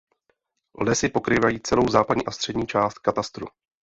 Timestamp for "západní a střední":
1.89-2.67